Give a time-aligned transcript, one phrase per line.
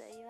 [0.00, 0.24] 随意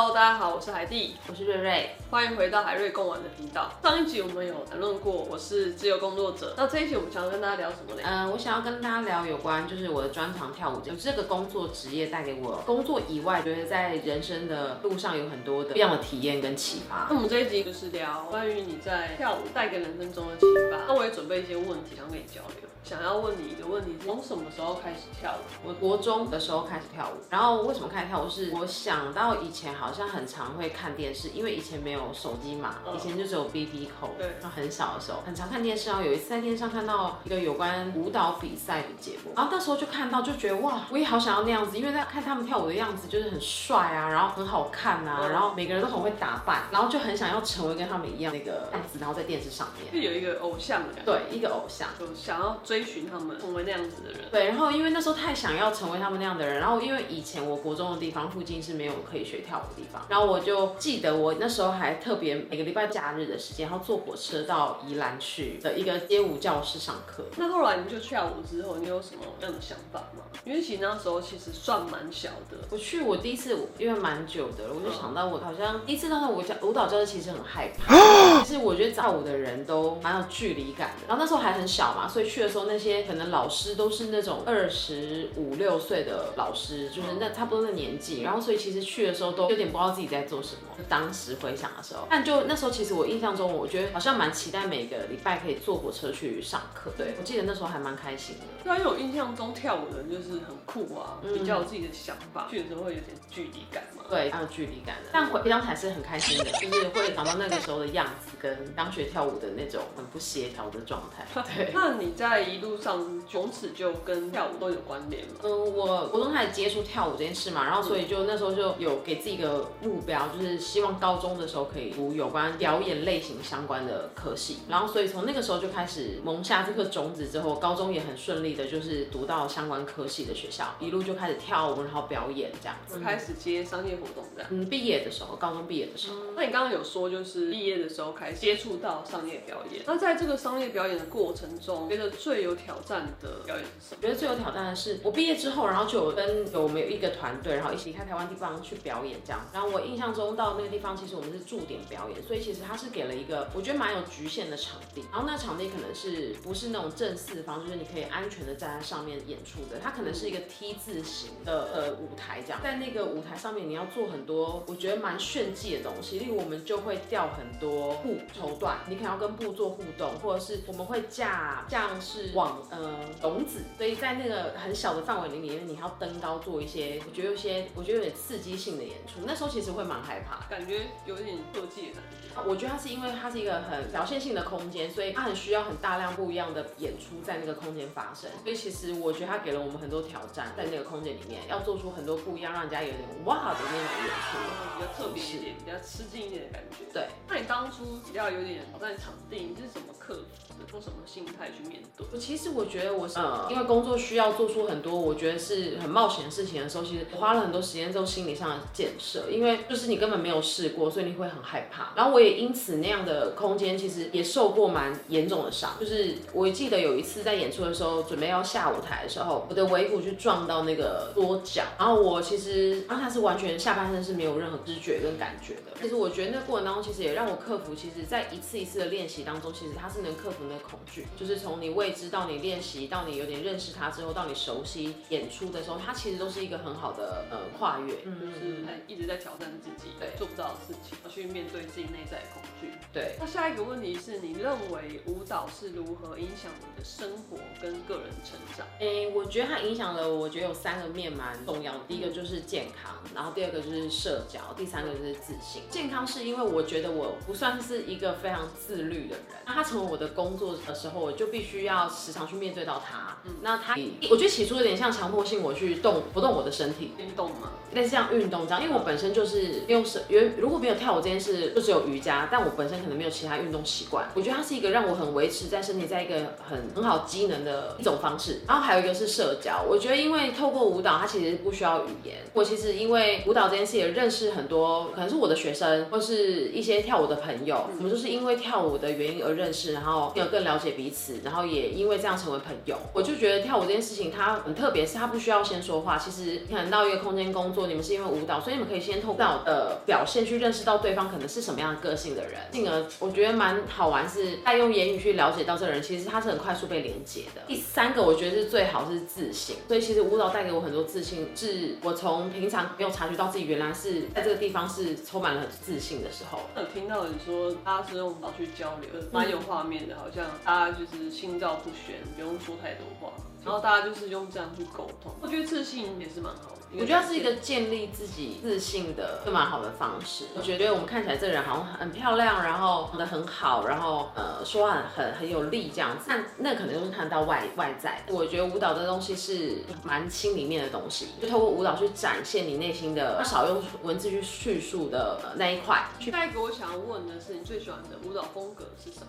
[0.00, 3.70] Hello，大家好，我是海蒂，我是瑞瑞，欢迎回到海瑞共玩的频道。
[3.82, 8.02] 上一集我们有谈论过我是自由工作者，那这一集我们想要跟大家聊什么呢？
[8.02, 17.06] 嗯、呃，我想要跟大家聊有关就是我的专长跳舞，有这个工作职业带给我工作以外，觉得在人生的路上有很多的不一样的体验跟启发。
[17.10, 20.78] 那我们这一集就是聊关于你在跳舞带给人生中的启发。
[20.88, 22.70] 那我也准备一些问题想跟你交流。
[22.82, 25.68] 想要问你一个问题：从什么时候开始跳舞？
[25.68, 28.28] 我国中的时候开始跳舞，然后为什么开始跳舞？
[28.28, 34.16] 是我想到以前好像很常会看电视，因为以前没有手机嘛，以前就只有 BB Call。
[34.18, 34.36] 对。
[34.40, 35.88] 然后很小的时候，很常看电视。
[35.88, 51.12] 然后有一次在电视上看到一个有关舞蹈比赛的节目，然后那时候就看到，就觉得哇，我也好想要那样子，因为在看他们跳舞的样子就是很帅啊，然后很好看啊，然后每个人都很会打扮，然后就很想要成为跟他们一样那个样子，然后在电视上面就有一个偶像的感觉。
[51.12, 53.38] 对，一个偶像，就想要追寻他们。
[53.40, 67.24] 成为那样子的人，对，然后因为那时候太想要成为他们那样的人，然后因为以前我国中的地方附近是没有可以学跳舞的地方，然后我就记得我那时候还特别每个礼拜假日的时间，然后坐火车到宜兰去的一个街舞教室上课。
[67.36, 70.22] 那后来你就跳舞之后，你有什么样的想法吗？
[70.44, 72.56] 因为其实那时候其实算蛮小的。
[72.70, 77.96] 我去我第一次，因为蛮久的了，我就想到我好像第一次到那舞教舞蹈教室，其实很害怕。
[78.44, 81.08] 其实我觉得跳舞的人都蛮有距离感的。
[81.08, 90.74] 然后那时候还很小嘛，所以去的时候那些可能老老师都是那种二十五六岁的老师，就是那差不多那年纪，然后所以其实去的时候都有点不知道自己在做什么。
[90.76, 96.90] 就当时回想的时候，但就那时候其实我印象中，我觉得好像蛮期待每个礼拜可以坐火车去上课。
[96.96, 98.42] 对，我记得那时候还蛮开心的。
[98.64, 103.99] 对啊，因为我印象中跳舞的人就是很酷啊，比较有自己的想法，去的时候会有点距离感嘛。
[104.10, 105.10] 对，还有距离感的。
[105.12, 111.24] 但回当时还是很开心的，就是会想到那个时候的样子，跟刚学跳舞的那种很不协调的状态。
[111.56, 112.90] 对，那你在一路上。
[113.30, 115.34] 从此就跟跳舞都有关联吗。
[115.44, 124.58] 嗯，我国中开始接触跳舞这件事嘛，然后所以就那时候就有给自己一个目标，就是希望高中的时候可以读有关表演类型相关的科系。
[124.68, 134.48] 然后所以从那个时候就开始萌下这颗种子，之后高中也很顺利的，就是读到相关科系的学校，一路就开始跳舞，然后表演这样子，开始接商业活动这样。
[134.52, 136.16] 嗯，毕业的时候，高中毕业的时候。
[136.16, 143.98] 嗯，那你刚刚有说就是毕业的时候开始接触到商业表演，那在这个商业表演的过程中，觉得最有挑战的表演是什么？
[144.00, 149.40] 我觉得最有挑战的是，我毕业之后，然后就有跟有没有一个团队，然后一起离开台湾地方去表演这样。
[149.52, 155.02] 然后我印象中到那个地方，其实我们是驻点表演，所以其实他是给了一个我觉得蛮有局限的场地。
[155.12, 162.60] 然后那场地可能是不是那种正四方，就是你可以安全的站在上面演出的，它可能是一个 T 字形的呃舞台这样。
[162.62, 173.90] 在那个舞台上面，你要做很多我觉得蛮炫技的东西，例如我们就会吊很多布绸缎，你可能要跟布做互动，或者是我们会架像是网呃笼子，所以。
[174.00, 179.20] 在那个很小的范围里面，你要登高做一些，我觉得有些，我觉得有点刺激性的演出。
[179.26, 182.48] 那时候其实会蛮害怕，感觉有点特技的感觉。
[182.48, 188.30] 我觉得它是因为它是一个很表现性的空间，所以它很需要很大量不一样的演出在那个空间发生。
[188.42, 194.30] 所以其实我觉得它给了我们很多挑战，在那个空间里面要做出很多不一样，让人家有点哇的那种演出，
[194.76, 196.92] 比较特别一点，比较吃惊一点的感觉。
[196.92, 200.72] 对，那你当初比较有点挑战场地，你是怎么克服的？
[200.72, 202.06] 用什么心态去面对？
[202.12, 211.92] 我其实我觉得我是，呃，因为工作需要做出很多我觉得是很冒险的事情的时候，其实我花了很多时间做心理上的建设，因为就是你根本没有试过，所以你会很害怕。
[211.96, 225.72] 然后我也因此那样的空间其实也受过蛮严重的伤，就是我记得有一次在演出的时候，准备要下舞台的时候，我的尾骨去撞到那个桌角，然后我其实当下是完全下半身是没有任何知觉跟感觉的。
[225.80, 242.72] 其实我觉得那过程当中，其实也让我克服，其实在一次一次的练习当中，其实他是能克服那个恐惧，就是从你未知到你练习，到你有点认识它之后，到你熟悉演出的时候，它其实都是一个很好的呃跨越，嗯，就是一直在挑战自己，对，做不到的事情，要去面对自己内在的恐惧。
[242.92, 248.66] 对，那下一个问题是你认为舞蹈是如何影响你的生活跟个人成长？
[248.80, 251.80] 诶、欸，我觉得它影响了，我觉得有三个面蛮重要的。
[251.86, 255.62] 第一个就是健康，然后第二个就是社交，第三个就是自信。
[255.70, 263.16] 健康是因为我觉得我不算是一个非常自律的人，那它成为我的工作的时候，我就必须要时常去面对到它。
[263.24, 263.76] 嗯，那它，
[264.10, 272.80] 我觉得起初有点像强迫性我去动不动我的身体运动嘛，类似像运动这样，因为我本身就是用是，因为如果没有跳舞这件事，就只有瑜伽，但我本身。
[272.80, 276.14] 可能没有其他运动习惯，我觉得它是一个让我很维持在身体在一个
[276.48, 278.40] 很很好机能的一种方式。
[278.48, 282.16] 然后还有一个是社交，我觉得因为透过舞蹈，它其实不需要语言。
[282.32, 292.76] 我其实因为舞蹈这件事也认识很多，可能是我的学生或是一些跳舞的朋友，我们就是因为跳舞的原因而认识，然后有更了解彼此，然后也因为这样成为朋友。
[292.92, 295.98] 我就觉得跳舞这件事情它很特别，是它不需要先说话。
[295.98, 307.42] 其实你可能到一个空间工作，你们是因为舞蹈，所以你们可以先透过的表现去认识到对方可能是什么样的个性的人，进而我觉得蛮好玩，是在用言语去了解到这个人，其实他是很快速被连接的。
[307.46, 316.40] 第三个我觉得是最好是自信，所以其实舞蹈带给我很多自信，是我从平常没有察觉到自己原来是在这个地方是充满了很自信的时候。
[316.56, 323.12] 有听到你说他是用舞蹈去交流，蛮有画面的，好像大家就是心照不宣，不用说太多话，
[323.44, 325.12] 然后大家就是用这样去沟通。
[325.20, 326.56] 我觉得自信也是蛮好的。
[326.72, 330.26] 我觉得是一个建立自己自信的蛮好的方式。
[330.36, 336.04] 我觉得我们看起来这个人好像很漂亮，然后长得很好，然后呃说话很很很有力这样子。
[336.06, 338.04] 但那可能就是看到外外在。
[338.06, 345.88] 我觉得舞蹈这东西是蛮心里面的东西，就透过舞蹈去展现你内心的，少用文字去叙述的那一块。
[345.98, 349.06] 下一个我想要问的是，你最喜欢的舞蹈风格是什么？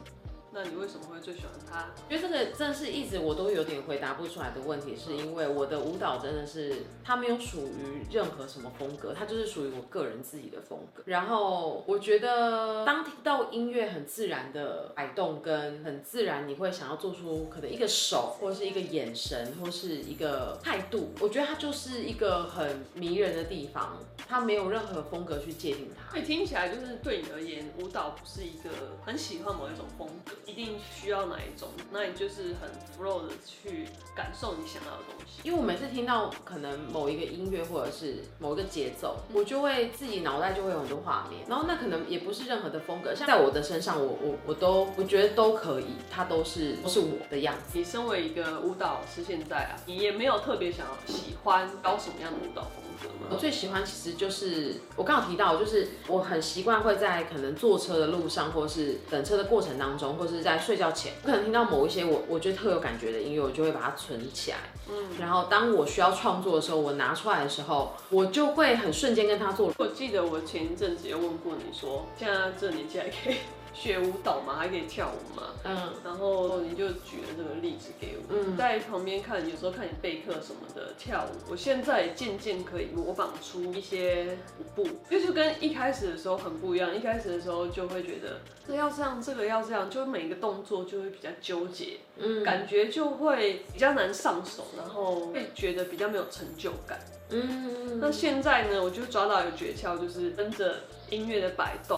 [0.53, 1.87] 那你为什么会最喜欢他？
[2.09, 11.03] 因为这个真的是一直我都有点回答不出来的问题，是因为我的舞蹈真的是它没有属于任何什么风格，它就是属于我个人自己的风格。
[11.05, 23.97] 然后我觉得当听到音乐很自然的摆动，跟很自然你会想要做出可能一个手，或者是一个眼神，或是一个态度，我觉得它就是一个很迷人的地方。
[24.27, 26.11] 它没有任何风格去界定它。
[26.11, 28.69] 所以听起来就是对你而言，舞蹈不是一个
[29.05, 30.33] 很喜欢某一种风格。
[30.45, 31.69] 一定需要哪一种？
[31.91, 35.41] 那你就是很 flow 的去感受你想要的东西。
[35.43, 41.43] 因为我每次听到可能某一个音乐或者是某一个节奏，我就会自己脑袋就会有很多画面。
[41.47, 47.77] 然后那可能也不是任何的风格，像在我的身上，我我我都我觉得都可以，它都是都是我的样子。
[47.77, 53.27] 你身为一个舞蹈老师，现在啊，你也没有特别想要喜欢搞什么样的舞蹈风格吗。
[53.31, 64.57] 我最喜欢其实就是我刚好提到，就是我很习惯会在可能坐车的路上，或是等车的过程当中，或是在睡觉前，可能听到某一些我我觉得特有感觉的音乐，我就会把它存起来。
[64.87, 69.73] 嗯，然后当我需要创作的时候，我拿出来的时候，我就会很瞬间跟他做。
[69.77, 73.37] 我记得我前一阵子有问过你说，现在这年纪还可以。
[73.73, 86.95] 学舞蹈嘛，还可以跳舞嘛，嗯，然后你就举了这个例子给我，嗯，在旁边看，有时候看你备课什么的跳舞，我现在渐渐可以模仿出一些舞步，就是跟一开始的时候很不一样。
[86.95, 97.99] 一开始的时候就会觉得这要这样，这个要这样，就每个动作就会比较纠结，嗯，感觉就会比较难上手，然后会觉得比较没有成就感，嗯。
[97.99, 100.75] 那现在呢，我就抓到一个诀窍，就是跟着
[101.09, 101.97] 音乐的摆动。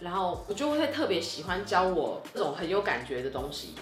[0.00, 3.74] 然后我就会特别喜欢教我这种很有感觉的东西。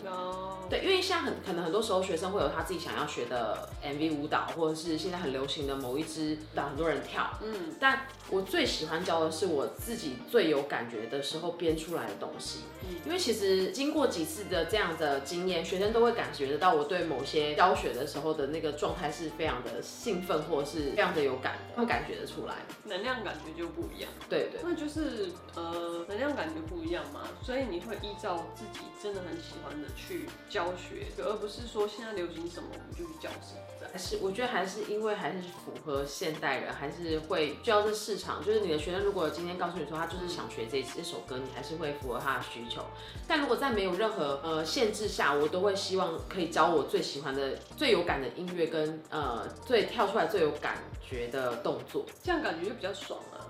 [0.70, 7.28] 对，因为像很可能很多时候学生会有他自己想要学的 MV 舞蹈，或者是现在很流行的某一支舞蹈，很多人跳。
[7.42, 12.60] 嗯，但我最喜欢教的是我自己最有感觉的时候编出来的东西。
[12.88, 22.54] 嗯，因为其实经过几次的这样的经验，学生都会感觉得到我对某些教学的时候的那个状态是非常的兴奋，或者是非常的有感的，会感觉得出来，
[22.84, 24.10] 能量感觉就不一样。
[24.28, 33.60] 对对，那就是呃，能量感觉不一样嘛，所以你会依照自己真的很喜欢的去教学，而不是说现在流行什么我们就去教什么。
[33.92, 38.42] 还是我觉得还是因为还是符合现代人，还是会需要这市场。
[38.42, 42.73] 就是你的学生如果今天告诉你说他就是想学这这首歌，你还是会符合他的需求。
[43.26, 50.78] 但如果在没有任何呃限制下，我都会希望可以教我最喜欢的、最有感的音乐跟呃最跳出来最有感
[51.08, 53.46] 觉的动作，这样感觉就比较爽了。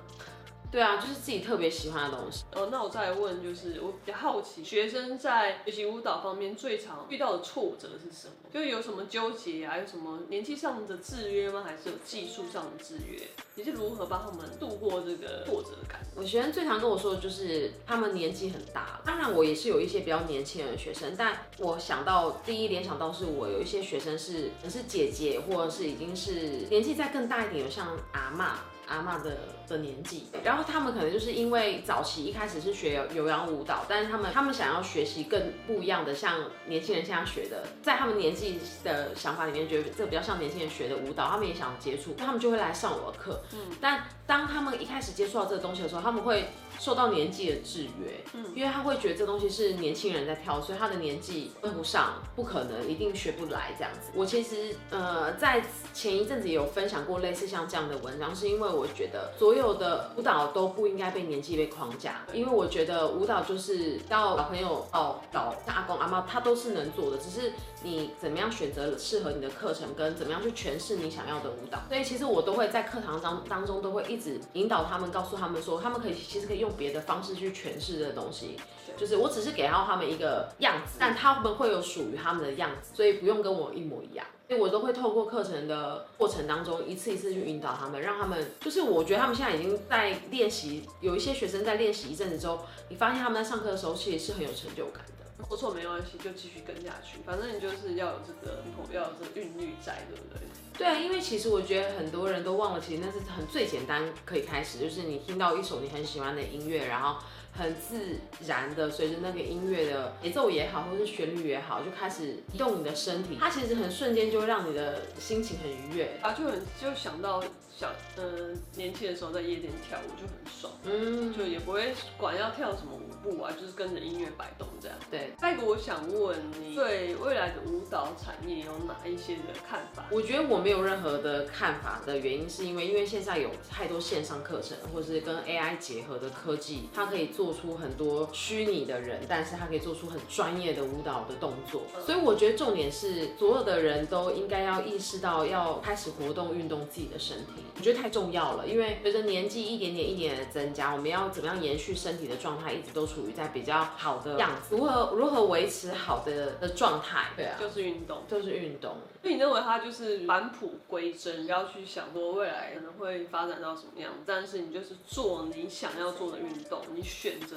[0.74, 2.42] 对啊，就是自己特别喜欢的东西。
[2.52, 8.34] 哦，那我再来问，就是我比较好奇，学生在学习舞蹈方面最常遇到的挫折是什么？
[8.52, 9.78] 就是有什么纠结啊？
[9.78, 11.62] 有什么年纪上的制约吗？
[11.64, 13.20] 还是有技术上的制约？
[13.54, 16.00] 你是如何帮他们度过这个挫折感？
[16.16, 19.00] 我学生最常跟我说的就是他们年纪很大。
[19.04, 28.73] 当然，我也是有一些比较年轻的学生，但我想到第一联想到是我有一些学生是是姐姐，或者是已经是年纪再更大一点，有像阿嬷。
[28.86, 43.42] 阿妈的的年纪，然后他们可能就是因为早期一开始是学有有氧舞蹈，但是他们他们想要学习更不一样的，像年轻人现在学的，在他们年纪的想法里面，觉得这比较像年轻人学的舞蹈，他们也想接触，他们就会来上我的课。
[43.52, 54.10] 嗯，但当他们一开始接触到这个东西的时候，他们会受到年纪的制约，嗯，因为他会觉得这东西是年轻人在跳，所以他的年纪跟不上，不可能，一定学不来这样子。
[54.14, 58.74] 我其实呃在前一阵子也有分享过类似像这样的文章，是因为。
[58.74, 67.52] 我觉得所有的舞蹈都不应该被年纪被框架，因为我觉得舞蹈就是到小朋友到老像阿公阿妈，他都是能做的，只是
[67.82, 71.78] 你怎么样选择适合你的课程，跟怎么样去诠释你想要的舞蹈。
[71.88, 78.56] 所以其实我都会在课堂当当中都会一一直引导他们，告诉他们说，他们可以其实可以用别的方式去诠释这个东西。
[78.96, 84.24] 就是我只是给到他们一个样子，但他们会有属于他们的样子，所以不用跟我一模一样。
[84.46, 95.04] 所以我都会透过课程的过程当中，一次一次去引导他们，让他们就是我觉得他们现在已经在练习，有一些学生在练习一阵子之后，你发现他们在上课的时候其实是很有成就感
[95.38, 95.44] 的。
[95.44, 97.18] 不错，没关系，就继续跟下去。
[97.24, 98.62] 反正你就是要有这个，
[98.92, 100.40] 要有这个韵律在，对不对？
[100.76, 107.22] 对啊，因为其实我觉得很多人都忘了，其实那是很最简单可以开始，就是你听到一首你很喜欢的音乐，然后。
[107.56, 113.38] 很自然的随着那个音乐的节奏也好，或是旋律也好，就开始移动你的身体。
[113.38, 117.40] 它其实很瞬间就会让你的心情很愉悦啊，就很就想到
[117.78, 124.96] 小嗯、呃、年轻的时候在夜店跳舞就很爽，嗯，就也不会管要跳什么舞步啊，就是跟着音乐摆动这样。
[125.10, 130.06] 对，再一个我想问你对未来的舞蹈产业有哪一些的看法？
[130.10, 137.44] 我觉得我没有任何的看法的原因是因为因为现在有太多线上课程或是跟 AI 结合的科技，它可以做。
[137.44, 157.28] 做出很多虚拟的人，但是它可以做出很专业的舞蹈的动作，所以我觉得重点是所有的人都应该要意识到要开始活动运动自己的身体，我觉得太重要了，因为随着年纪一点点一点的增加，我们要怎么样延续身体的状态，一直都处于在比较好的样子，如何如何维持好的的状态？
[157.36, 158.96] 对啊，就是运动，就是运动。
[159.22, 167.02] 所以你认为它就是返璞归真，不要去想说未来可能会发展到什么样，但是你就是做你想要做的运动，你。
[167.14, 167.56] 选择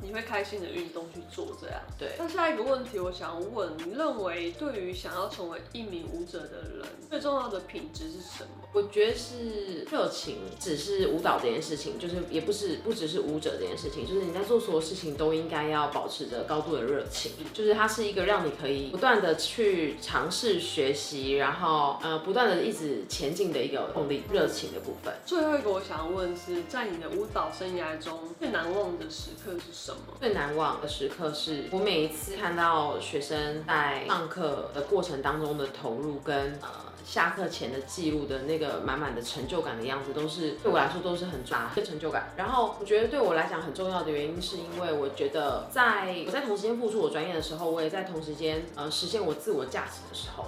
[0.00, 2.10] 你会开心的运动去做，这样对。
[2.18, 8.68] 那下一个问题，我想问，你认为对于想要成为一名舞者的人，最重要的品质是什么？
[8.72, 25.12] 我觉得是热情，只是舞蹈这件事情，就是也不是不只是舞者这件事情，就是你在做所有事情都应该要保持着高度的热情，就是它是一个让你可以不断的去尝试学习，然后呃不断的一直前进的一个动力，热情的部分。
[25.24, 29.87] 最后一个我想要问是在你的舞蹈生涯中最难忘的时刻是什么？
[30.20, 36.68] 最难忘的时刻是我每一次看到学生在上课的过程当中的投入跟呃。
[37.06, 42.34] 下课前的记录的那个满满的成就感的样子，都是对我来说都是很抓的成就感。
[42.36, 50.44] 然后我觉得对我来讲很重要的原因，是因为我觉得在我在同时间付出我专业的时候，我也在同时间呃实现我自我价值的时候。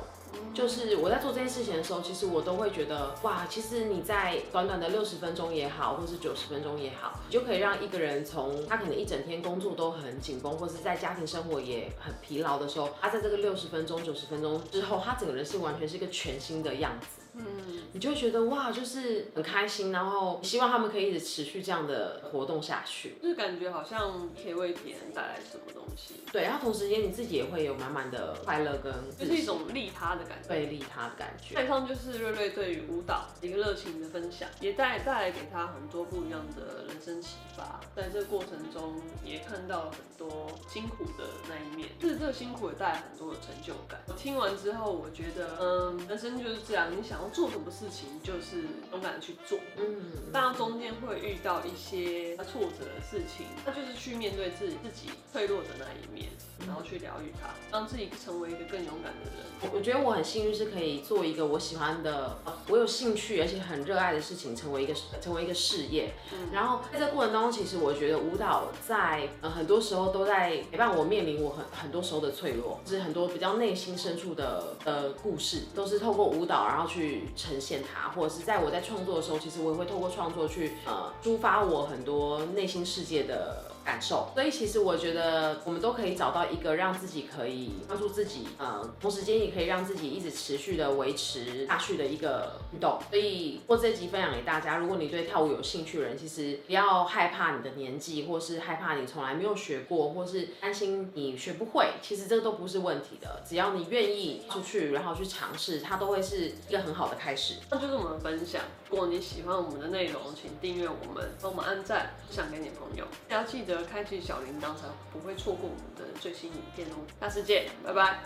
[0.53, 17.20] 就是我在做这件事情的时候，其实我都会觉得哇，其实你在短短的六十分钟也好，或是九十分钟也好，你就可以让一个人从他可能一整天工作都很紧绷，或是在家庭生活也很疲劳的时候，他在这个六十分钟、九十分钟之后，他整个人是完全是一个全新的样子。
[17.35, 17.45] 嗯，
[17.93, 26.15] 你就会觉得哇，就是很开心，然后希望他们可以一直持续这样的活动下去，就是感觉好像可以为别人带来什么东西。
[26.33, 31.63] 对，然后同时间你自己也会有满满的快乐跟，就是一种利他的感觉，被利他的感觉。
[31.63, 37.81] 以上就是瑞瑞对于舞蹈一个热情的分享，也带带来给他很多不一样的人生启发。
[37.95, 44.01] 在这个过程中，也看到了很多辛苦的那一面，就是这个辛苦也带来很多的成就感。
[44.07, 47.21] 我听完之后，我觉得，嗯，人生就是这样，你想。
[47.33, 56.29] 做什么事情就是勇敢的去做，嗯，当然中间会遇到一些挫折的事情，那就是去面对自己自己脆弱的那一面，
[56.67, 59.73] 然后去疗愈它，让自己成为一个更勇敢的人。
[59.73, 66.15] 我觉得我很幸运是可以做一个我喜欢的，我有兴趣而且很热爱的事情，成为一个成为一个事业。
[66.33, 77.10] 嗯，然后在这过程当中，其实我觉得舞蹈在呃很多时候都在陪伴我面临我很很多时候的脆弱，就是很多比较内心深处的的故事，都是透过舞蹈然后去。
[77.11, 84.31] 去呈现它，或者是在我在创作的时候，其实我也会透过创作去呃抒发我很多内心世界的感受。
[84.35, 92.99] 所以其实我觉得我们都可以找到一个让自己可以帮助自己，嗯，同时间也可以让自己一直持续的维持下去的一个运动。
[93.11, 103.43] 所以我这集分享给大家，如果你对跳舞有兴趣的人，其实不要害怕你的年纪，或是害怕你从来没有学过，或是担心你学不会，其实这个都不是问题的。
[103.49, 107.55] 只要你愿意出去，然后去尝试，它都会是一个很好的开始。
[107.71, 108.63] 那就是我们的分享。
[108.91, 113.05] 如果你喜欢我们的内容，请订阅我们，帮我们按赞，分享给你朋友。
[113.29, 116.95] 要记得开启小铃铛，才不会错过我们的最新影片哦。
[117.21, 118.21] 下次见，拜拜。